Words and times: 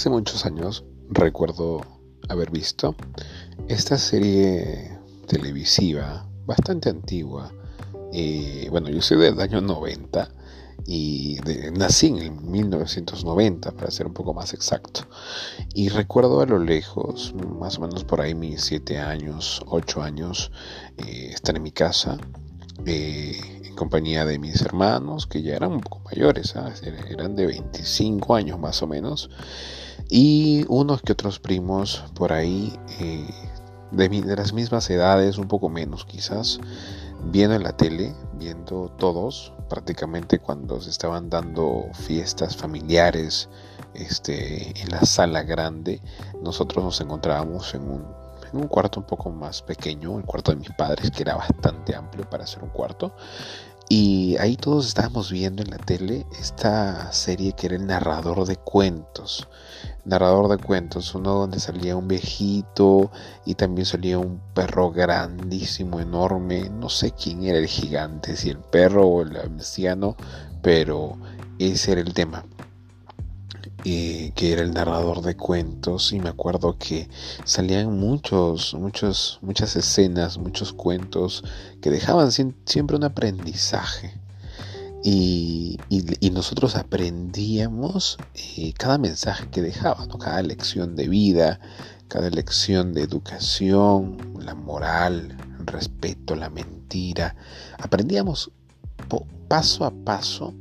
Hace 0.00 0.08
muchos 0.08 0.46
años 0.46 0.82
recuerdo 1.10 1.82
haber 2.30 2.50
visto 2.50 2.96
esta 3.68 3.98
serie 3.98 4.98
televisiva 5.26 6.26
bastante 6.46 6.88
antigua. 6.88 7.52
Eh, 8.10 8.68
bueno, 8.70 8.88
yo 8.88 9.02
soy 9.02 9.18
del 9.18 9.38
año 9.38 9.60
90 9.60 10.26
y 10.86 11.36
nací 11.76 12.06
en 12.06 12.16
el 12.16 12.30
1990 12.30 13.72
para 13.72 13.90
ser 13.90 14.06
un 14.06 14.14
poco 14.14 14.32
más 14.32 14.54
exacto. 14.54 15.02
Y 15.74 15.90
recuerdo 15.90 16.40
a 16.40 16.46
lo 16.46 16.58
lejos, 16.58 17.34
más 17.34 17.76
o 17.76 17.82
menos 17.82 18.04
por 18.04 18.22
ahí 18.22 18.34
mis 18.34 18.62
7 18.62 18.96
años, 18.96 19.60
8 19.66 20.02
años, 20.02 20.50
eh, 20.96 21.32
estar 21.34 21.54
en 21.54 21.62
mi 21.62 21.72
casa. 21.72 22.16
Eh, 22.86 23.59
compañía 23.80 24.26
de 24.26 24.38
mis 24.38 24.60
hermanos 24.60 25.26
que 25.26 25.40
ya 25.40 25.56
eran 25.56 25.72
un 25.72 25.80
poco 25.80 26.02
mayores, 26.04 26.54
eran 27.08 27.34
de 27.34 27.46
25 27.46 28.34
años 28.34 28.58
más 28.58 28.82
o 28.82 28.86
menos, 28.86 29.30
y 30.10 30.66
unos 30.68 31.00
que 31.00 31.12
otros 31.12 31.38
primos 31.38 32.04
por 32.14 32.34
ahí 32.34 32.78
eh, 32.98 33.26
de, 33.90 34.36
las 34.36 34.52
mismas 34.52 34.90
edades, 34.90 35.38
un 35.38 35.48
poco 35.48 35.70
menos 35.70 36.04
quizás, 36.04 36.60
viendo 37.32 37.56
en 37.56 37.62
la 37.62 37.74
tele, 37.74 38.14
viendo 38.34 38.90
todos, 38.98 39.54
prácticamente 39.70 40.38
cuando 40.38 40.78
se 40.82 40.90
estaban 40.90 41.30
dando 41.30 41.86
fiestas 41.94 42.54
familiares 42.54 43.48
este, 43.94 44.78
en 44.78 44.90
la 44.90 45.06
sala 45.06 45.42
grande, 45.42 46.02
nosotros 46.42 46.84
nos 46.84 47.00
encontrábamos 47.00 47.74
en 47.74 47.82
un 48.52 48.68
cuarto 48.68 49.00
un 49.00 49.06
poco 49.06 49.30
más 49.30 49.62
pequeño, 49.62 50.18
el 50.18 50.24
cuarto 50.24 50.52
de 50.52 50.58
mis 50.58 50.70
padres, 50.72 51.10
que 51.10 51.22
era 51.22 51.36
bastante 51.36 51.94
amplio 51.94 52.28
para 52.28 52.46
ser 52.46 52.62
un 52.64 52.70
cuarto, 52.70 53.14
y 53.92 54.36
ahí 54.38 54.56
todos 54.56 54.86
estábamos 54.86 55.32
viendo 55.32 55.64
en 55.64 55.70
la 55.70 55.76
tele 55.76 56.24
esta 56.40 57.12
serie 57.12 57.54
que 57.54 57.66
era 57.66 57.74
el 57.74 57.88
narrador 57.88 58.46
de 58.46 58.54
cuentos. 58.54 59.48
Narrador 60.04 60.48
de 60.48 60.64
cuentos, 60.64 61.12
uno 61.16 61.34
donde 61.34 61.58
salía 61.58 61.96
un 61.96 62.06
viejito 62.06 63.10
y 63.44 63.56
también 63.56 63.86
salía 63.86 64.16
un 64.16 64.40
perro 64.54 64.92
grandísimo, 64.92 65.98
enorme. 65.98 66.70
No 66.70 66.88
sé 66.88 67.10
quién 67.10 67.42
era 67.42 67.58
el 67.58 67.66
gigante, 67.66 68.36
si 68.36 68.50
el 68.50 68.58
perro 68.58 69.08
o 69.08 69.22
el 69.22 69.36
anciano, 69.36 70.14
pero 70.62 71.16
ese 71.58 71.90
era 71.90 72.00
el 72.00 72.14
tema 72.14 72.44
que 73.82 74.52
era 74.52 74.62
el 74.62 74.72
narrador 74.72 75.22
de 75.22 75.36
cuentos 75.36 76.12
y 76.12 76.20
me 76.20 76.28
acuerdo 76.28 76.76
que 76.78 77.08
salían 77.44 77.98
muchos, 77.98 78.74
muchos, 78.74 79.38
muchas 79.40 79.74
escenas, 79.76 80.38
muchos 80.38 80.72
cuentos 80.72 81.44
que 81.80 81.90
dejaban 81.90 82.30
siempre 82.30 82.96
un 82.96 83.04
aprendizaje. 83.04 84.20
Y, 85.02 85.78
nosotros 86.32 86.76
aprendíamos 86.76 88.18
eh, 88.34 88.72
cada 88.78 88.98
mensaje 88.98 89.48
que 89.50 89.62
dejaba, 89.62 90.06
cada 90.18 90.42
lección 90.42 90.94
de 90.94 91.08
vida, 91.08 91.60
cada 92.08 92.30
lección 92.30 92.92
de 92.94 93.02
educación, 93.02 94.16
la 94.38 94.54
moral, 94.54 95.36
el 95.58 95.66
respeto, 95.66 96.36
la 96.36 96.50
mentira. 96.50 97.34
Aprendíamos 97.78 98.52
paso 99.48 99.84
a 99.84 99.90
paso 99.90 100.54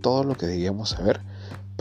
todo 0.00 0.24
lo 0.24 0.34
que 0.34 0.46
debíamos 0.46 0.90
saber 0.90 1.20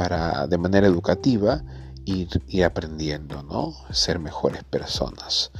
para 0.01 0.47
de 0.47 0.57
manera 0.57 0.87
educativa 0.87 1.63
ir, 2.05 2.27
aprendiendo, 2.65 3.43
¿no? 3.43 3.75
Ser 3.91 4.17
mejores 4.17 4.63
personas. 4.63 5.51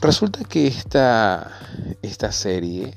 Resulta 0.00 0.42
que 0.44 0.66
esta, 0.66 1.52
esta 2.00 2.32
serie 2.32 2.94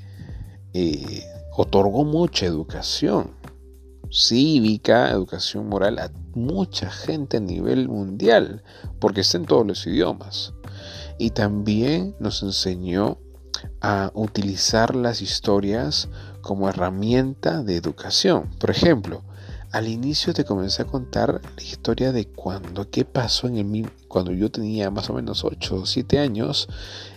eh, 0.73 1.25
otorgó 1.57 2.05
mucha 2.05 2.45
educación 2.45 3.31
cívica, 4.09 5.09
educación 5.09 5.67
moral 5.67 5.99
a 5.99 6.09
mucha 6.33 6.89
gente 6.89 7.35
a 7.35 7.41
nivel 7.41 7.89
mundial, 7.89 8.63
porque 9.01 9.21
está 9.21 9.37
en 9.37 9.45
todos 9.45 9.67
los 9.67 9.85
idiomas. 9.85 10.53
Y 11.19 11.31
también 11.31 12.15
nos 12.21 12.43
enseñó 12.43 13.17
a 13.81 14.09
utilizar 14.13 14.95
las 14.95 15.21
historias 15.21 16.07
como 16.39 16.69
herramienta 16.69 17.61
de 17.61 17.75
educación. 17.75 18.49
Por 18.57 18.71
ejemplo, 18.71 19.21
al 19.75 19.89
inicio 19.89 20.33
te 20.33 20.45
comencé 20.45 20.83
a 20.83 20.85
contar 20.85 21.41
la 21.57 21.61
historia 21.61 22.13
de 22.13 22.29
cuando, 22.29 22.89
qué 22.89 23.03
pasó 23.03 23.47
en 23.47 23.57
el 23.57 23.91
cuando 24.07 24.31
yo 24.31 24.49
tenía 24.49 24.89
más 24.89 25.09
o 25.09 25.13
menos 25.13 25.43
8 25.43 25.75
o 25.75 25.85
7 25.85 26.17
años 26.17 26.69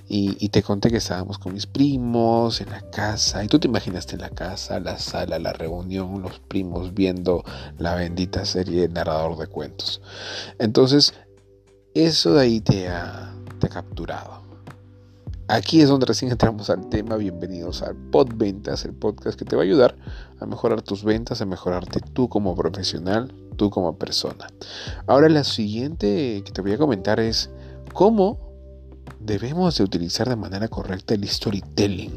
y, 0.08 0.48
te 0.48 0.64
conté 0.64 0.90
que 0.90 0.96
estábamos 0.96 1.38
con 1.38 1.54
mis 1.54 1.66
primos 1.66 2.60
en 2.60 2.70
la 2.70 2.80
casa 2.90 3.44
y 3.44 3.46
tú 3.46 3.60
te 3.60 3.68
imaginaste 3.68 4.16
en 4.16 4.22
la 4.22 4.30
casa, 4.30 4.80
la 4.80 4.98
sala, 4.98 5.38
la 5.38 5.52
reunión, 5.52 6.20
los 6.20 6.40
primos 6.40 6.94
viendo 6.94 7.44
la 7.78 7.94
bendita 7.94 8.44
serie 8.44 8.88
Narrador 8.88 9.38
de 9.38 9.46
Cuentos. 9.46 10.00
Entonces, 10.58 11.14
eso 11.94 12.34
de 12.34 12.40
ahí 12.40 12.60
te 12.60 12.88
ha, 12.88 13.36
te 13.60 13.68
ha 13.68 13.70
capturado. 13.70 14.42
Aquí 15.50 15.80
es 15.80 15.88
donde 15.88 16.04
recién 16.04 16.30
entramos 16.30 16.68
al 16.68 16.90
tema. 16.90 17.16
Bienvenidos 17.16 17.80
al 17.80 17.96
Pod 17.96 18.34
Ventas, 18.34 18.84
el 18.84 18.92
podcast 18.92 19.38
que 19.38 19.46
te 19.46 19.56
va 19.56 19.62
a 19.62 19.64
ayudar 19.64 19.96
a 20.40 20.44
mejorar 20.44 20.82
tus 20.82 21.04
ventas, 21.04 21.40
a 21.40 21.46
mejorarte 21.46 22.00
tú 22.00 22.28
como 22.28 22.54
profesional, 22.54 23.32
tú 23.56 23.70
como 23.70 23.96
persona. 23.96 24.46
Ahora 25.06 25.30
la 25.30 25.44
siguiente 25.44 26.42
que 26.44 26.52
te 26.52 26.60
voy 26.60 26.72
a 26.72 26.78
comentar 26.78 27.18
es 27.18 27.48
cómo 27.94 28.38
debemos 29.20 29.78
de 29.78 29.84
utilizar 29.84 30.28
de 30.28 30.36
manera 30.36 30.68
correcta 30.68 31.14
el 31.14 31.26
storytelling. 31.26 32.12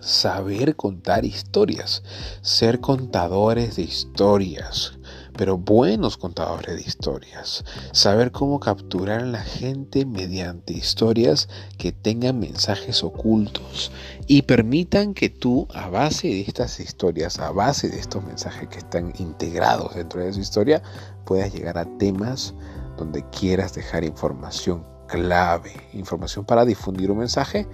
Saber 0.00 0.74
contar 0.74 1.26
historias, 1.26 2.02
ser 2.40 2.80
contadores 2.80 3.76
de 3.76 3.82
historias, 3.82 4.95
pero 5.36 5.58
buenos 5.58 6.16
contadores 6.16 6.76
de 6.76 6.82
historias. 6.82 7.64
Saber 7.92 8.32
cómo 8.32 8.60
capturar 8.60 9.20
a 9.20 9.26
la 9.26 9.42
gente 9.42 10.06
mediante 10.06 10.72
historias 10.72 11.48
que 11.78 11.92
tengan 11.92 12.40
mensajes 12.40 13.04
ocultos 13.04 13.92
y 14.26 14.42
permitan 14.42 15.14
que 15.14 15.28
tú, 15.28 15.68
a 15.74 15.88
base 15.88 16.28
de 16.28 16.40
estas 16.40 16.80
historias, 16.80 17.38
a 17.38 17.50
base 17.50 17.88
de 17.88 17.98
estos 17.98 18.24
mensajes 18.24 18.68
que 18.68 18.78
están 18.78 19.12
integrados 19.18 19.94
dentro 19.94 20.20
de 20.20 20.32
su 20.32 20.40
historia, 20.40 20.82
puedas 21.24 21.52
llegar 21.52 21.78
a 21.78 21.84
temas 21.98 22.54
donde 22.96 23.24
quieras 23.30 23.74
dejar 23.74 24.04
información 24.04 24.84
clave, 25.06 25.72
información 25.92 26.44
para 26.44 26.64
difundir 26.64 27.10
un 27.10 27.18
mensaje, 27.18 27.66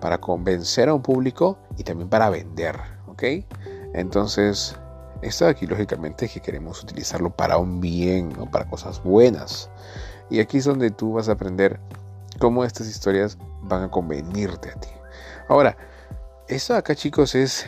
para 0.00 0.18
convencer 0.18 0.88
a 0.88 0.94
un 0.94 1.02
público 1.02 1.58
y 1.78 1.84
también 1.84 2.08
para 2.08 2.30
vender, 2.30 2.76
¿ok? 3.06 3.22
Entonces, 3.94 4.76
esto 5.22 5.46
aquí 5.46 5.66
lógicamente 5.66 6.26
es 6.26 6.32
que 6.32 6.40
queremos 6.40 6.82
utilizarlo 6.82 7.30
para 7.30 7.56
un 7.56 7.80
bien, 7.80 8.30
¿no? 8.30 8.50
para 8.50 8.68
cosas 8.68 9.02
buenas. 9.02 9.70
Y 10.30 10.40
aquí 10.40 10.58
es 10.58 10.64
donde 10.64 10.90
tú 10.90 11.14
vas 11.14 11.28
a 11.28 11.32
aprender 11.32 11.80
cómo 12.38 12.64
estas 12.64 12.88
historias 12.88 13.38
van 13.62 13.84
a 13.84 13.90
convenirte 13.90 14.70
a 14.70 14.74
ti. 14.74 14.88
Ahora, 15.48 15.76
esto 16.48 16.74
acá 16.74 16.94
chicos 16.94 17.34
es 17.34 17.66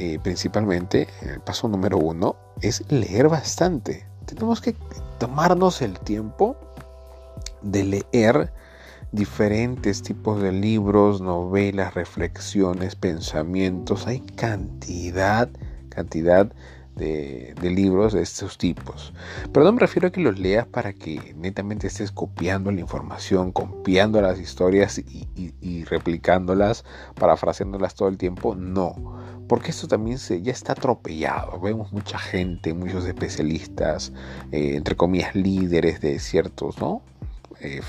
eh, 0.00 0.20
principalmente, 0.22 1.08
el 1.22 1.40
paso 1.40 1.66
número 1.66 1.98
uno, 1.98 2.36
es 2.60 2.84
leer 2.88 3.28
bastante. 3.28 4.06
Tenemos 4.26 4.60
que 4.60 4.76
tomarnos 5.18 5.82
el 5.82 5.98
tiempo 5.98 6.56
de 7.62 7.82
leer 8.12 8.52
diferentes 9.10 10.02
tipos 10.02 10.40
de 10.40 10.52
libros, 10.52 11.20
novelas, 11.20 11.94
reflexiones, 11.94 12.94
pensamientos. 12.94 14.06
Hay 14.06 14.20
cantidad, 14.20 15.48
cantidad 15.88 16.52
de, 16.98 17.54
libros 17.62 18.12
de 18.12 18.22
estos 18.22 18.58
tipos. 18.58 19.12
Pero 19.52 19.64
no 19.64 19.72
me 19.72 19.80
refiero 19.80 20.08
a 20.08 20.10
que 20.10 20.20
los 20.20 20.38
leas 20.38 20.66
para 20.66 20.92
que 20.92 21.34
netamente 21.36 21.86
estés 21.86 22.10
copiando 22.12 22.70
la 22.70 22.80
información, 22.80 23.52
copiando 23.52 24.20
las 24.20 24.38
historias 24.38 24.98
y, 24.98 25.84
replicándolas, 25.84 26.84
parafraseándolas 27.14 27.94
todo 27.94 28.08
el 28.08 28.18
tiempo. 28.18 28.54
No, 28.54 28.94
porque 29.48 29.70
esto 29.70 29.88
también 29.88 30.18
se, 30.18 30.42
ya 30.42 30.52
está 30.52 30.72
atropellado. 30.72 31.60
Vemos 31.60 31.92
mucha 31.92 32.18
gente, 32.18 32.74
muchos 32.74 33.06
especialistas, 33.06 34.12
eh, 34.52 34.76
entre 34.76 34.96
comillas, 34.96 35.34
líderes 35.34 36.00
de 36.00 36.18
ciertos, 36.18 36.78
¿no? 36.78 37.02
Eh, 37.60 37.80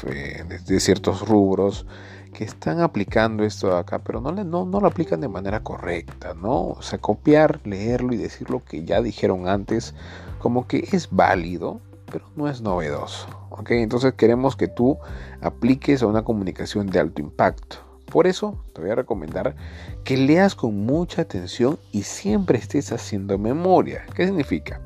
de 0.66 0.80
ciertos 0.80 1.28
rubros 1.28 1.86
que 2.34 2.44
están 2.44 2.82
aplicando 2.82 3.44
esto 3.44 3.76
acá, 3.76 4.00
pero 4.00 4.22
no, 4.22 4.32
no, 4.32 4.66
no 4.66 4.80
lo 4.80 4.88
aplican 4.88 5.22
de 5.22 5.28
manera 5.28 5.62
correcta, 5.62 6.34
¿no? 6.34 6.70
O 6.70 6.82
sea, 6.82 7.00
copiar, 7.00 7.60
leerlo 7.66 8.14
y 8.14 8.18
decir 8.18 8.50
lo 8.50 8.64
que 8.64 8.84
ya 8.86 9.02
dijeron 9.02 9.48
antes, 9.48 9.94
como 10.40 10.68
que 10.68 10.88
es 10.92 11.10
válido, 11.12 11.82
pero 12.12 12.26
no 12.36 12.48
es 12.48 12.62
novedoso, 12.62 13.28
¿ok? 13.50 13.72
Entonces 13.72 14.14
queremos 14.14 14.56
que 14.56 14.68
tú 14.68 14.98
apliques 15.42 16.02
a 16.02 16.08
una 16.08 16.24
comunicación 16.24 16.88
de 16.88 17.00
alto 17.00 17.22
impacto. 17.22 17.78
Por 18.06 18.26
eso 18.26 18.64
te 18.74 18.82
voy 18.82 18.90
a 18.90 18.96
recomendar 18.96 19.56
que 20.04 20.18
leas 20.18 20.56
con 20.56 20.86
mucha 20.86 21.22
atención 21.22 21.78
y 21.92 22.04
siempre 22.04 22.58
estés 22.58 22.92
haciendo 22.92 23.38
memoria. 23.38 24.06
¿Qué 24.16 24.26
significa? 24.26 24.82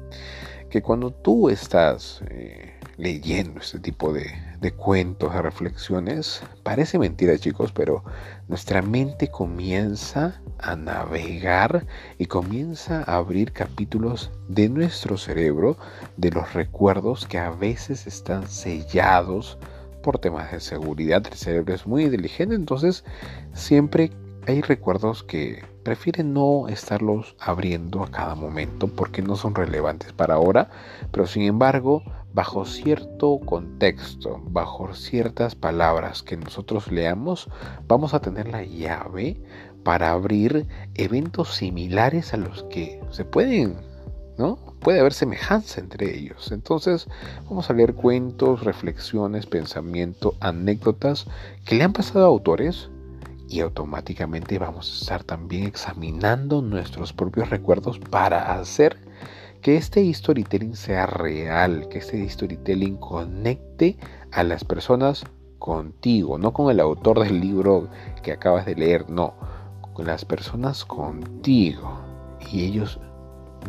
Que 0.69 0.81
cuando 0.81 1.11
tú 1.11 1.49
estás... 1.49 2.21
Eh, 2.29 2.73
leyendo 2.97 3.59
este 3.59 3.79
tipo 3.79 4.13
de, 4.13 4.25
de 4.63 4.71
cuentos, 4.71 5.33
de 5.33 5.41
reflexiones, 5.41 6.41
parece 6.63 6.97
mentira 6.97 7.37
chicos, 7.37 7.73
pero 7.73 8.03
nuestra 8.47 8.81
mente 8.81 9.27
comienza 9.29 10.41
a 10.57 10.77
navegar 10.77 11.85
y 12.17 12.27
comienza 12.27 13.03
a 13.03 13.17
abrir 13.17 13.51
capítulos 13.51 14.31
de 14.47 14.69
nuestro 14.69 15.17
cerebro, 15.17 15.75
de 16.15 16.31
los 16.31 16.53
recuerdos 16.53 17.27
que 17.27 17.39
a 17.39 17.49
veces 17.49 18.07
están 18.07 18.47
sellados 18.47 19.57
por 20.01 20.17
temas 20.19 20.53
de 20.53 20.61
seguridad. 20.61 21.21
El 21.29 21.37
cerebro 21.37 21.73
es 21.73 21.85
muy 21.85 22.05
inteligente, 22.05 22.55
entonces 22.55 23.03
siempre 23.53 24.11
hay 24.47 24.61
recuerdos 24.61 25.23
que 25.23 25.61
prefieren 25.83 26.33
no 26.33 26.67
estarlos 26.67 27.35
abriendo 27.39 28.03
a 28.03 28.11
cada 28.11 28.35
momento 28.35 28.87
porque 28.87 29.21
no 29.21 29.35
son 29.35 29.55
relevantes 29.55 30.13
para 30.13 30.35
ahora, 30.35 30.69
pero 31.11 31.27
sin 31.27 31.43
embargo, 31.43 32.03
bajo 32.33 32.65
cierto 32.65 33.39
contexto, 33.45 34.41
bajo 34.45 34.93
ciertas 34.93 35.55
palabras 35.55 36.23
que 36.23 36.37
nosotros 36.37 36.91
leamos, 36.91 37.49
vamos 37.87 38.13
a 38.13 38.21
tener 38.21 38.47
la 38.47 38.63
llave 38.63 39.41
para 39.83 40.11
abrir 40.11 40.67
eventos 40.95 41.53
similares 41.55 42.33
a 42.33 42.37
los 42.37 42.63
que 42.63 42.99
se 43.11 43.25
pueden, 43.25 43.75
¿no? 44.37 44.57
Puede 44.79 44.99
haber 44.99 45.13
semejanza 45.13 45.79
entre 45.79 46.17
ellos. 46.17 46.51
Entonces, 46.51 47.07
vamos 47.45 47.69
a 47.69 47.73
leer 47.73 47.93
cuentos, 47.93 48.63
reflexiones, 48.63 49.45
pensamiento, 49.45 50.35
anécdotas 50.39 51.25
que 51.65 51.75
le 51.75 51.83
han 51.83 51.93
pasado 51.93 52.25
a 52.25 52.29
autores 52.29 52.89
y 53.53 53.61
automáticamente 53.61 54.57
vamos 54.57 54.89
a 54.89 55.01
estar 55.03 55.23
también 55.23 55.65
examinando 55.65 56.63
nuestros 56.63 57.13
propios 57.13 57.51
recuerdos 57.51 57.99
para 57.99 58.55
hacer 58.55 58.97
que 59.61 59.77
este 59.77 60.11
storytelling 60.11 60.75
sea 60.75 61.05
real, 61.05 61.87
que 61.87 61.99
este 61.99 62.27
storytelling 62.27 62.97
conecte 62.97 63.95
a 64.31 64.41
las 64.43 64.63
personas 64.63 65.23
contigo, 65.59 66.39
no 66.39 66.51
con 66.51 66.71
el 66.71 66.79
autor 66.79 67.19
del 67.19 67.39
libro 67.39 67.89
que 68.23 68.31
acabas 68.31 68.65
de 68.65 68.73
leer, 68.73 69.07
no, 69.07 69.35
con 69.93 70.07
las 70.07 70.25
personas 70.25 70.83
contigo 70.83 72.01
y 72.51 72.63
ellos 72.63 72.99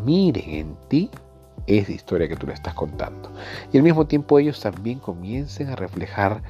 miren 0.03 0.49
en 0.49 0.77
ti 0.89 1.11
esa 1.67 1.93
historia 1.93 2.27
que 2.27 2.37
tú 2.37 2.47
le 2.47 2.55
estás 2.55 2.73
contando. 2.73 3.31
Y 3.71 3.77
al 3.77 3.83
mismo 3.83 4.07
tiempo 4.07 4.39
ellos 4.39 4.61
también 4.61 4.99
comiencen 4.99 5.69
a 5.69 5.77
reflejar 5.77 6.43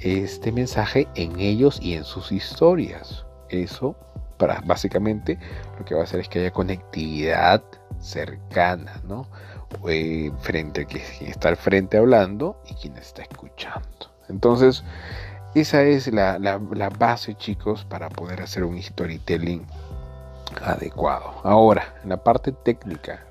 este 0.00 0.52
mensaje 0.52 1.08
en 1.14 1.38
ellos 1.38 1.78
y 1.80 1.94
en 1.94 2.04
sus 2.04 2.32
historias. 2.32 3.24
Eso, 3.48 3.96
para, 4.38 4.60
básicamente, 4.64 5.38
lo 5.78 5.84
que 5.84 5.94
va 5.94 6.00
a 6.00 6.04
hacer 6.04 6.20
es 6.20 6.28
que 6.28 6.40
haya 6.40 6.52
conectividad 6.52 7.62
cercana, 8.00 9.00
¿no? 9.06 9.28
Eh, 9.88 10.30
frente 10.40 10.82
a 10.82 10.84
quien 10.84 11.02
está 11.20 11.48
al 11.48 11.56
frente 11.56 11.96
hablando 11.96 12.60
y 12.68 12.74
quien 12.74 12.96
está 12.96 13.22
escuchando. 13.22 14.12
Entonces, 14.28 14.84
esa 15.54 15.82
es 15.82 16.12
la, 16.12 16.38
la 16.38 16.88
base, 16.88 17.34
chicos, 17.34 17.84
para 17.84 18.08
poder 18.08 18.42
hacer 18.42 18.64
un 18.64 18.80
storytelling 18.82 19.66
adecuado. 20.62 21.34
Ahora, 21.44 21.94
en 22.02 22.10
la 22.10 22.18
parte 22.18 22.52
técnica, 22.52 23.24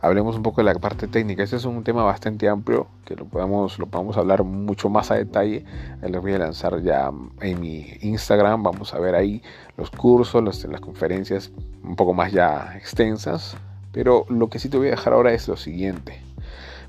hablemos 0.00 0.36
un 0.36 0.42
poco 0.42 0.60
de 0.60 0.72
la 0.72 0.78
parte 0.78 1.08
técnica. 1.08 1.42
Este 1.42 1.56
es 1.56 1.64
un 1.64 1.82
tema 1.84 2.04
bastante 2.04 2.48
amplio 2.48 2.86
que 3.04 3.16
lo 3.16 3.24
podemos, 3.24 3.78
lo 3.78 3.86
podemos 3.86 4.16
hablar 4.16 4.44
mucho 4.44 4.88
más 4.88 5.10
a 5.10 5.14
detalle. 5.14 5.64
Les 6.02 6.20
voy 6.20 6.34
a 6.34 6.38
lanzar 6.38 6.82
ya 6.82 7.10
en 7.40 7.60
mi 7.60 7.98
Instagram. 8.00 8.62
Vamos 8.62 8.94
a 8.94 8.98
ver 8.98 9.14
ahí 9.14 9.42
los 9.76 9.90
cursos, 9.90 10.42
las 10.42 10.80
conferencias 10.80 11.52
un 11.82 11.96
poco 11.96 12.14
más 12.14 12.32
ya 12.32 12.74
extensas. 12.76 13.56
Pero 13.92 14.26
lo 14.28 14.48
que 14.48 14.58
sí 14.58 14.68
te 14.68 14.76
voy 14.76 14.88
a 14.88 14.92
dejar 14.92 15.12
ahora 15.12 15.32
es 15.32 15.46
lo 15.48 15.56
siguiente. 15.56 16.20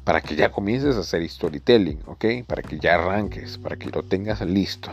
Para 0.03 0.21
que 0.21 0.35
ya 0.35 0.51
comiences 0.51 0.95
a 0.97 0.99
hacer 0.99 1.27
storytelling, 1.27 1.99
¿ok? 2.05 2.25
Para 2.47 2.61
que 2.61 2.79
ya 2.79 2.95
arranques, 2.95 3.57
para 3.57 3.75
que 3.75 3.89
lo 3.89 4.03
tengas 4.03 4.41
listo. 4.41 4.91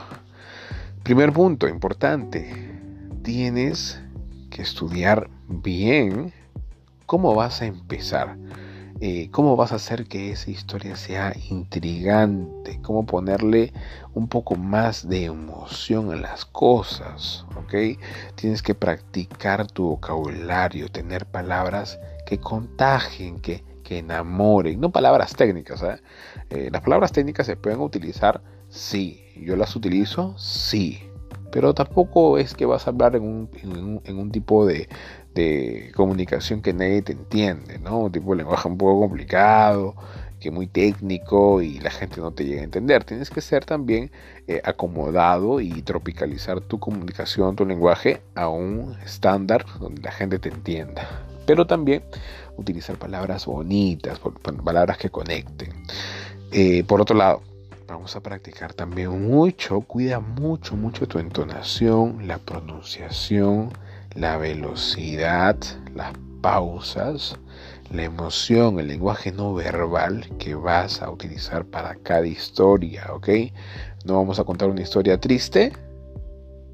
Primer 1.03 1.33
punto 1.33 1.69
importante. 1.69 2.71
Tienes 3.23 4.01
que 4.53 4.63
estudiar 4.63 5.31
bien 5.49 6.33
cómo 7.07 7.35
vas 7.35 7.63
a 7.63 7.67
empezar, 7.67 8.37
eh, 9.01 9.29
cómo 9.31 9.57
vas 9.57 9.73
a 9.73 9.77
hacer 9.77 10.07
que 10.07 10.31
esa 10.31 10.51
historia 10.51 10.95
sea 10.95 11.33
intrigante, 11.51 12.79
cómo 12.83 13.07
ponerle 13.07 13.73
un 14.15 14.29
poco 14.29 14.55
más 14.55 15.09
de 15.09 15.25
emoción 15.25 16.13
a 16.13 16.17
las 16.17 16.45
cosas, 16.45 17.47
¿ok? 17.57 17.99
Tienes 18.35 18.63
que 18.63 18.75
practicar 18.75 19.67
tu 19.67 19.85
vocabulario, 19.85 20.89
tener 20.89 21.27
palabras 21.27 21.99
que 22.27 22.39
contagien, 22.39 23.41
que, 23.41 23.65
que 23.83 23.99
enamoren, 23.99 24.81
no 24.81 24.91
palabras 24.91 25.35
técnicas. 25.35 25.83
¿eh? 25.83 25.97
Eh, 26.51 26.69
las 26.71 26.83
palabras 26.83 27.11
técnicas 27.13 27.47
se 27.47 27.57
pueden 27.57 27.81
utilizar, 27.81 28.43
sí, 28.69 29.25
yo 29.37 29.57
las 29.57 29.75
utilizo, 29.75 30.37
sí, 30.39 31.03
pero 31.53 31.75
tampoco 31.75 32.39
es 32.39 32.55
que 32.55 32.67
vas 32.67 32.87
a 32.87 32.91
hablar 32.91 33.15
en 33.15 33.23
un, 33.23 34.01
en 34.05 34.19
un, 34.19 34.33
tipo 34.33 34.67
de, 34.67 34.89
de, 35.35 35.93
comunicación 35.95 36.63
que 36.63 36.73
nadie 36.73 37.03
te 37.03 37.13
entiende, 37.13 37.79
¿no? 37.79 37.99
Un 37.99 38.13
tipo 38.13 38.31
de 38.33 38.39
lenguaje 38.39 38.69
un 38.69 38.79
poco 38.79 39.01
complicado, 39.01 39.95
que 40.41 40.51
muy 40.51 40.67
técnico 40.67 41.63
y 41.63 41.79
la 41.79 41.91
gente 41.91 42.21
no 42.21 42.33
te 42.33 42.45
llega 42.45 42.63
a 42.63 42.65
entender. 42.65 43.05
Tienes 43.05 43.31
que 43.31 43.43
ser 43.43 43.65
también 43.65 44.11
eh, 44.49 44.61
acomodado 44.65 45.61
y 45.61 45.83
tropicalizar 45.83 46.63
tu 46.63 46.81
comunicación, 46.81 47.55
tu 47.55 47.65
lenguaje 47.65 48.23
a 48.35 48.49
un 48.49 48.97
estándar 49.05 49.65
donde 49.79 50.03
la 50.03 50.11
gente 50.11 50.39
te 50.39 50.49
entienda. 50.49 51.07
Pero 51.47 51.67
también 51.67 52.03
utilizar 52.57 52.97
palabras 52.97 53.47
bonitas, 53.47 54.21
palabras 54.65 54.97
que 54.97 55.11
conecten. 55.11 55.71
Eh, 56.51 56.83
por 56.85 57.01
otro 57.01 57.17
lado, 57.17 57.43
vamos 57.93 58.17
a 58.17 58.21
practicar 58.21 58.73
también 58.73 59.29
mucho. 59.29 59.83
Cuida 59.83 60.19
mucho, 60.19 60.77
mucho 60.77 61.07
tu 61.07 61.19
entonación, 61.19 62.27
la 62.27 62.39
pronunciación, 62.39 63.71
la 64.15 64.39
velocidad, 64.39 65.57
las 65.95 66.13
pausas, 66.41 67.39
la 67.91 68.05
emoción, 68.05 68.81
el 68.81 68.89
lenguaje 68.89 69.31
no 69.31 69.53
verbal 69.53 70.27
que 70.39 70.55
vas 70.55 71.03
a 71.03 71.11
utilizar 71.11 71.67
para 71.67 71.95
cada 71.97 72.27
historia, 72.27 73.13
¿ok? 73.13 73.29
No 74.05 74.15
vamos 74.15 74.39
a 74.39 74.45
contar 74.45 74.71
una 74.71 74.81
historia 74.81 75.21
triste, 75.21 75.73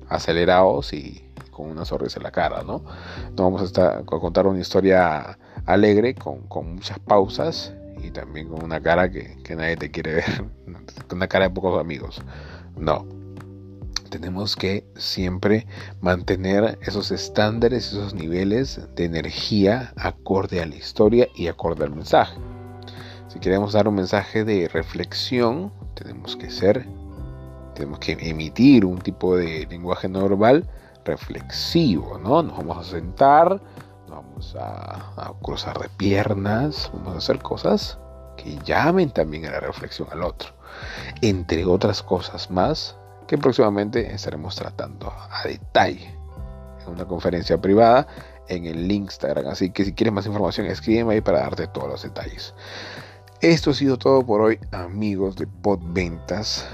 acelerados 0.08 0.92
y 0.92 1.24
con 1.50 1.66
una 1.66 1.84
sonrisa 1.84 2.20
en 2.20 2.22
la 2.22 2.30
cara, 2.30 2.62
¿no? 2.62 2.84
No 3.36 3.50
vamos 3.50 3.76
a, 3.76 4.04
contar 4.04 4.46
una 4.46 4.60
historia 4.60 5.36
alegre 5.66 6.14
con 6.14 6.46
muchas 6.74 7.00
pausas 7.00 7.74
y 8.02 8.10
también 8.10 8.48
con 8.48 8.62
una 8.62 8.80
cara 8.80 9.10
que, 9.10 9.36
nadie 9.56 9.76
te 9.76 9.90
quiere 9.90 10.14
ver, 10.14 10.44
con 11.08 11.18
una 11.18 11.28
cara 11.28 11.48
de 11.48 11.54
pocos 11.54 11.80
amigos. 11.80 12.22
No. 12.76 13.06
Tenemos 14.10 14.56
que 14.56 14.86
siempre 14.96 15.66
mantener 16.00 16.78
esos 16.80 17.10
estándares, 17.10 17.88
esos 17.88 18.14
niveles 18.14 18.80
de 18.96 19.04
energía 19.04 19.92
acorde 19.96 20.62
a 20.62 20.66
la 20.66 20.76
historia 20.76 21.28
y 21.34 21.48
acorde 21.48 21.84
al 21.84 21.94
mensaje. 21.94 22.34
Si 23.28 23.38
queremos 23.38 23.74
dar 23.74 23.86
un 23.86 23.96
mensaje 23.96 24.44
de 24.44 24.68
reflexión, 24.68 25.70
tenemos 25.94 26.36
que 26.36 26.48
ser, 26.48 26.86
tenemos 27.74 27.98
que 27.98 28.12
emitir 28.12 28.86
un 28.86 28.98
tipo 28.98 29.36
de 29.36 29.66
lenguaje 29.68 30.08
normal 30.08 30.66
reflexivo, 31.04 32.18
¿no? 32.18 32.42
Nos 32.42 32.56
vamos 32.56 32.78
a 32.78 32.90
sentar, 32.90 33.60
vamos 34.08 34.56
a, 34.58 35.32
cruzar 35.42 35.78
de 35.78 35.88
piernas, 35.88 36.90
vamos 36.92 37.14
a 37.14 37.18
hacer 37.18 37.38
cosas 37.40 37.98
que 38.36 38.58
llamen 38.64 39.10
también 39.10 39.46
a 39.46 39.50
la 39.50 39.60
reflexión 39.60 40.08
al 40.10 40.22
otro, 40.22 40.50
entre 41.22 41.64
otras 41.64 42.02
cosas 42.02 42.50
más 42.50 42.96
que 43.26 43.36
próximamente 43.36 44.12
estaremos 44.12 44.56
tratando 44.56 45.12
a 45.12 45.42
detalle 45.44 46.14
en 46.82 46.92
una 46.92 47.04
conferencia 47.04 47.60
privada 47.60 48.06
en 48.48 48.64
el 48.64 48.90
Instagram. 48.90 49.48
Así 49.48 49.70
que 49.70 49.84
si 49.84 49.92
quieres 49.92 50.14
más 50.14 50.26
información, 50.26 50.66
escríbeme 50.66 51.14
ahí 51.14 51.20
para 51.20 51.40
darte 51.40 51.66
todos 51.66 51.88
los 51.88 52.02
detalles. 52.02 52.54
Esto 53.40 53.70
ha 53.70 53.74
sido 53.74 53.98
todo 53.98 54.24
por 54.24 54.40
hoy, 54.40 54.58
amigos 54.72 55.36
de 55.36 55.46
Podventas 55.46 56.66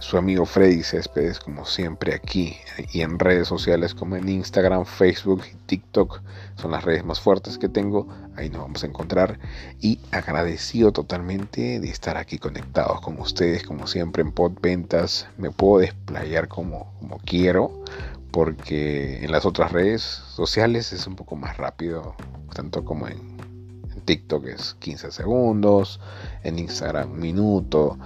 su 0.00 0.16
amigo 0.16 0.46
Freddy 0.46 0.82
Céspedes, 0.82 1.38
como 1.38 1.64
siempre 1.64 2.14
aquí 2.14 2.56
y 2.92 3.02
en 3.02 3.18
redes 3.18 3.48
sociales 3.48 3.94
como 3.94 4.16
en 4.16 4.28
Instagram, 4.28 4.86
Facebook 4.86 5.42
y 5.52 5.54
TikTok. 5.66 6.22
Son 6.56 6.72
las 6.72 6.84
redes 6.84 7.04
más 7.04 7.20
fuertes 7.20 7.58
que 7.58 7.68
tengo. 7.68 8.08
Ahí 8.36 8.48
nos 8.48 8.62
vamos 8.62 8.82
a 8.82 8.86
encontrar. 8.86 9.38
Y 9.80 10.00
agradecido 10.10 10.92
totalmente 10.92 11.80
de 11.80 11.88
estar 11.88 12.16
aquí 12.16 12.38
conectados 12.38 13.00
con 13.02 13.20
ustedes, 13.20 13.62
como 13.62 13.86
siempre 13.86 14.22
en 14.22 14.32
Podventas. 14.32 15.28
Me 15.36 15.50
puedo 15.50 15.80
desplayar 15.80 16.48
como, 16.48 16.92
como 16.98 17.18
quiero, 17.18 17.70
porque 18.30 19.22
en 19.22 19.30
las 19.32 19.44
otras 19.44 19.70
redes 19.70 20.02
sociales 20.02 20.92
es 20.92 21.06
un 21.06 21.16
poco 21.16 21.36
más 21.36 21.56
rápido, 21.58 22.14
tanto 22.54 22.84
como 22.84 23.06
en 23.06 23.29
TikTok 24.10 24.44
es 24.46 24.74
15 24.80 25.12
segundos, 25.12 26.00
en 26.42 26.58
Instagram 26.58 27.12
minuto 27.12 27.96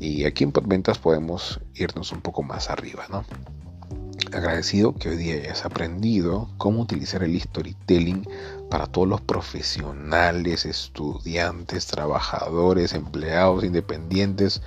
y 0.00 0.24
aquí 0.24 0.42
en 0.42 0.50
Podventas 0.50 0.98
podemos 0.98 1.60
irnos 1.76 2.10
un 2.10 2.20
poco 2.20 2.42
más 2.42 2.68
arriba, 2.68 3.06
¿no? 3.08 3.24
agradecido 4.32 4.92
que 4.96 5.10
hoy 5.10 5.16
día 5.16 5.34
hayas 5.34 5.64
aprendido 5.64 6.48
cómo 6.58 6.82
utilizar 6.82 7.22
el 7.22 7.40
storytelling 7.40 8.26
para 8.70 8.88
todos 8.88 9.06
los 9.06 9.20
profesionales, 9.20 10.66
estudiantes, 10.66 11.86
trabajadores, 11.86 12.92
empleados, 12.92 13.62
independientes, 13.62 14.62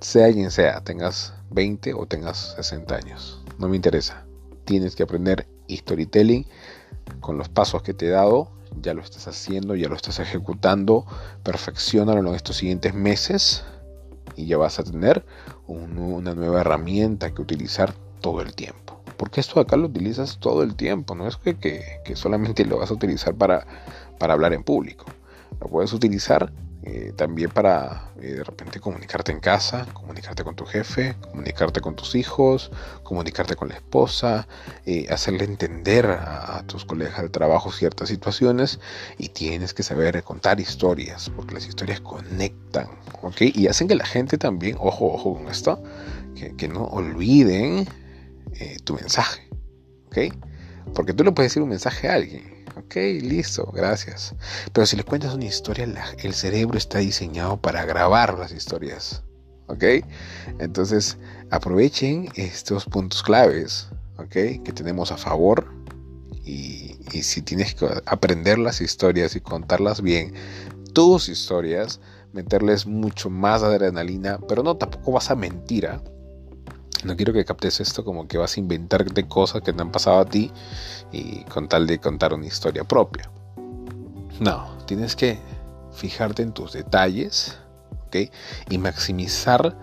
sea 0.00 0.32
quien 0.32 0.50
sea, 0.50 0.80
tengas 0.80 1.32
20 1.50 1.94
o 1.94 2.06
tengas 2.06 2.54
60 2.56 2.96
años. 2.96 3.44
No 3.58 3.68
me 3.68 3.76
interesa. 3.76 4.26
Tienes 4.64 4.96
que 4.96 5.04
aprender 5.04 5.46
storytelling 5.70 6.44
con 7.20 7.38
los 7.38 7.48
pasos 7.48 7.82
que 7.82 7.94
te 7.94 8.06
he 8.06 8.10
dado. 8.10 8.57
Ya 8.80 8.94
lo 8.94 9.02
estás 9.02 9.28
haciendo, 9.28 9.74
ya 9.74 9.88
lo 9.88 9.96
estás 9.96 10.18
ejecutando. 10.18 11.06
Perfeccionalo 11.42 12.20
en 12.20 12.34
estos 12.34 12.56
siguientes 12.56 12.94
meses 12.94 13.64
y 14.36 14.46
ya 14.46 14.56
vas 14.56 14.78
a 14.78 14.84
tener 14.84 15.24
una 15.66 16.34
nueva 16.34 16.60
herramienta 16.60 17.34
que 17.34 17.42
utilizar 17.42 17.92
todo 18.20 18.40
el 18.40 18.54
tiempo. 18.54 19.00
Porque 19.16 19.40
esto 19.40 19.58
acá 19.58 19.76
lo 19.76 19.86
utilizas 19.86 20.38
todo 20.38 20.62
el 20.62 20.76
tiempo, 20.76 21.14
no 21.14 21.26
es 21.26 21.36
que, 21.36 21.56
que, 21.56 22.14
solamente 22.14 22.64
lo 22.64 22.78
vas 22.78 22.90
a 22.90 22.94
utilizar 22.94 23.34
para, 23.34 23.66
para 24.18 24.34
hablar 24.34 24.52
en 24.52 24.62
público. 24.62 25.06
Lo 25.60 25.66
puedes 25.66 25.92
utilizar 25.92 26.52
eh, 26.90 27.12
también 27.14 27.50
para 27.50 28.12
eh, 28.18 28.32
de 28.36 28.44
repente 28.44 28.80
comunicarte 28.80 29.30
en 29.30 29.40
casa, 29.40 29.86
comunicarte 29.92 30.42
con 30.42 30.56
tu 30.56 30.64
jefe, 30.64 31.16
comunicarte 31.20 31.82
con 31.82 31.94
tus 31.94 32.14
hijos, 32.14 32.70
comunicarte 33.02 33.56
con 33.56 33.68
la 33.68 33.74
esposa, 33.74 34.48
eh, 34.86 35.06
hacerle 35.10 35.44
entender 35.44 36.06
a, 36.06 36.62
tus 36.66 36.86
colegas 36.86 37.20
de 37.20 37.28
trabajo 37.28 37.72
ciertas 37.72 38.08
situaciones 38.08 38.80
y 39.18 39.28
tienes 39.28 39.74
que 39.74 39.82
saber 39.82 40.22
contar 40.22 40.60
historias, 40.60 41.30
porque 41.36 41.52
las 41.52 41.66
historias 41.66 42.00
conectan, 42.00 42.88
¿ok? 43.20 43.42
Y 43.42 43.66
hacen 43.66 43.86
que 43.86 43.94
la 43.94 44.06
gente 44.06 44.38
también, 44.38 44.78
ojo, 44.80 45.12
ojo 45.12 45.34
con 45.34 45.48
esto, 45.48 45.82
que, 46.56 46.68
no 46.68 46.84
olviden 46.84 47.86
tu 48.84 48.94
mensaje, 48.94 49.46
¿ok? 50.06 50.34
Porque 50.94 51.12
tú 51.12 51.22
le 51.22 51.32
puedes 51.32 51.50
decir 51.50 51.62
un 51.62 51.68
mensaje 51.68 52.08
a 52.08 52.14
alguien 52.14 52.57
Ok, 52.88 52.96
listo, 53.20 53.70
gracias. 53.70 54.34
Pero 54.72 54.86
si 54.86 54.96
le 54.96 55.04
cuentas 55.04 55.34
una 55.34 55.44
historia, 55.44 55.86
el 56.22 56.32
cerebro 56.32 56.78
está 56.78 57.00
diseñado 57.00 57.58
para 57.60 57.84
grabar 57.84 58.38
las 58.38 58.50
historias. 58.50 59.22
¿Ok? 59.66 59.84
Entonces, 60.58 61.18
aprovechen 61.50 62.30
estos 62.34 62.86
puntos 62.86 63.22
claves, 63.22 63.88
¿ok? 64.16 64.30
Que 64.64 64.72
tenemos 64.74 65.12
a 65.12 65.18
favor. 65.18 65.70
Y, 66.46 66.96
si 67.20 67.42
tienes 67.42 67.74
que 67.74 67.86
aprender 68.06 68.58
las 68.58 68.80
historias 68.80 69.36
y 69.36 69.40
contarlas 69.40 70.00
bien, 70.00 70.32
tus 70.94 71.28
historias, 71.28 72.00
meterles 72.32 72.86
mucho 72.86 73.28
más 73.28 73.62
adrenalina, 73.62 74.38
pero 74.48 74.62
no 74.62 74.78
tampoco 74.78 75.12
vas 75.12 75.30
a 75.30 75.34
mentir. 75.36 75.88
¿ah? 75.88 76.00
No 77.04 77.16
quiero 77.16 77.32
que 77.32 77.44
captes 77.44 77.80
esto 77.80 78.04
como 78.04 78.26
que 78.26 78.38
vas 78.38 78.56
a 78.56 78.60
inventarte 78.60 79.28
cosas 79.28 79.62
que 79.62 79.72
te 79.72 79.80
han 79.80 79.92
pasado 79.92 80.18
a 80.18 80.24
ti 80.24 80.50
y 81.12 81.44
con 81.44 81.68
tal 81.68 81.86
de 81.86 81.98
contar 81.98 82.34
una 82.34 82.46
historia 82.46 82.84
propia. 82.84 83.30
No, 84.40 84.76
tienes 84.86 85.16
que 85.16 85.38
fijarte 85.92 86.42
en 86.42 86.52
tus 86.52 86.72
detalles 86.72 87.58
¿ok? 88.06 88.30
y 88.70 88.78
maximizar 88.78 89.76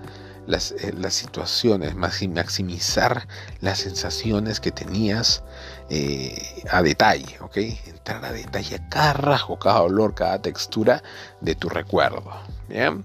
las, 0.48 0.72
eh, 0.72 0.94
situaciones, 1.10 1.96
maximizar 1.96 3.28
las 3.62 3.80
sensaciones 3.80 4.60
que 4.60 4.72
tenías 4.72 5.44
eh, 5.90 6.64
a 6.70 6.82
detalle, 6.82 7.40
¿ok? 7.42 7.58
Entrar 7.88 8.24
a 8.26 8.32
detalle 8.32 8.76
a 8.76 8.90
cada 8.90 9.14
rasgo, 9.14 9.58
cada 9.58 9.82
olor, 9.82 10.14
cada 10.14 10.42
textura 10.42 11.02
de 11.42 11.56
tu 11.56 11.70
recuerdo. 11.70 12.32
Bien, 12.70 13.04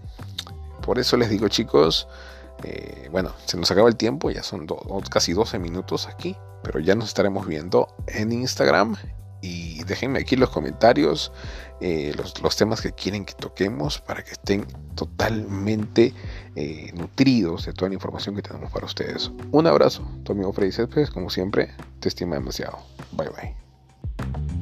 por 0.83 0.99
eso 0.99 1.17
les 1.17 1.31
digo, 1.31 1.49
chicos, 1.49 2.09
eh, 2.65 3.09
bueno, 3.11 3.33
se 3.47 3.57
nos 3.57 3.71
acaba 3.71 3.89
el 3.89 3.97
tiempo, 3.97 4.31
ya 4.31 4.43
son 4.43 4.67
casi 5.11 5.33
12 5.33 5.59
minutos 5.59 6.07
aquí, 6.07 6.37
pero 6.63 6.81
ya 6.81 6.95
nos 6.95 7.09
estaremos 7.09 7.47
viendo 7.47 7.89
en 8.07 8.33
Instagram. 8.33 8.97
Y 9.43 9.83
déjenme 9.85 10.19
aquí 10.19 10.37
los 10.37 10.51
comentarios 10.51 11.33
eh, 11.81 12.13
los, 12.15 12.57
temas 12.57 12.83
que 12.83 12.93
quieren 12.93 13.25
que 13.25 13.33
toquemos 13.33 14.01
para 14.01 14.23
que 14.23 14.33
estén 14.33 14.67
totalmente 14.95 16.13
eh, 16.55 16.93
nutridos 16.95 17.65
de 17.65 17.73
toda 17.73 17.89
la 17.89 17.95
información 17.95 18.37
que 18.37 18.43
tenemos 18.43 18.71
para 18.71 18.85
ustedes. 18.85 19.31
Un 19.51 19.67
abrazo, 19.67 20.07
tu 20.25 20.33
amigo 20.33 20.53
Freddy 20.53 20.73
Céspedes, 20.73 21.11
como 21.11 21.31
siempre, 21.31 21.71
te 22.01 22.09
estima 22.09 22.35
demasiado. 22.35 22.81
Bye 23.13 23.31
bye. 23.31 24.60